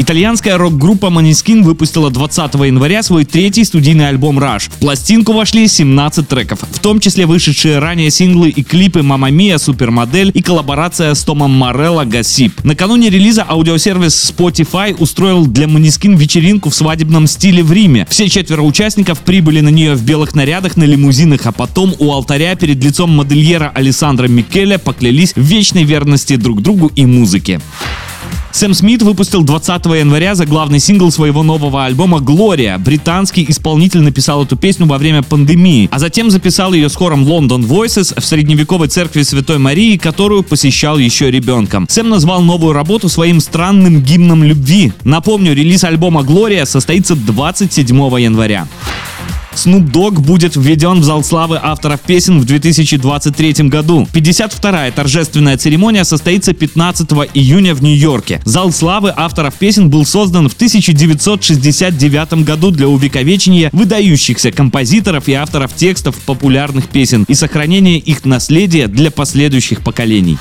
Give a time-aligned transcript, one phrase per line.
[0.00, 4.70] Итальянская рок-группа Måneskin выпустила 20 января свой третий студийный альбом Rush.
[4.70, 9.58] В пластинку вошли 17 треков, в том числе вышедшие ранее синглы и клипы «Мама Мия»,
[9.58, 12.62] «Супермодель» и коллаборация с Томом Морелло «Гасип».
[12.62, 18.06] Накануне релиза аудиосервис Spotify устроил для Måneskin вечеринку в свадебном стиле в Риме.
[18.08, 22.54] Все четверо участников прибыли на нее в белых нарядах на лимузинах, а потом у алтаря
[22.54, 27.60] перед лицом модельера Александра Микеля поклялись в вечной верности друг другу и музыке.
[28.50, 32.78] Сэм Смит выпустил 20 января за главный сингл своего нового альбома «Глория».
[32.78, 37.66] Британский исполнитель написал эту песню во время пандемии, а затем записал ее с хором London
[37.66, 41.86] Voices в средневековой церкви Святой Марии, которую посещал еще ребенком.
[41.88, 44.92] Сэм назвал новую работу своим странным гимном любви.
[45.04, 48.66] Напомню, релиз альбома «Глория» состоится 27 января.
[49.58, 54.06] Snoop Dogg будет введен в зал славы авторов песен в 2023 году.
[54.12, 58.40] 52-я торжественная церемония состоится 15 июня в Нью-Йорке.
[58.44, 65.74] Зал славы авторов песен был создан в 1969 году для увековечения выдающихся композиторов и авторов
[65.74, 70.38] текстов популярных песен и сохранения их наследия для последующих поколений.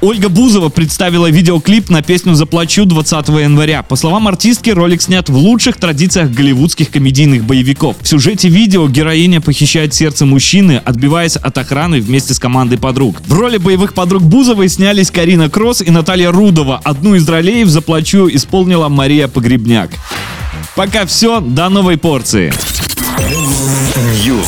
[0.00, 3.82] Ольга Бузова представила видеоклип на песню «Заплачу» 20 января.
[3.82, 7.96] По словам артистки, ролик снят в лучших традициях голливудских комедийных боевиков.
[8.00, 13.20] В сюжете видео героиня похищает сердце мужчины, отбиваясь от охраны вместе с командой подруг.
[13.26, 16.80] В роли боевых подруг Бузовой снялись Карина Кросс и Наталья Рудова.
[16.84, 19.90] Одну из ролей в «Заплачу» исполнила Мария Погребняк.
[20.76, 22.52] Пока все, до новой порции.
[24.24, 24.46] News.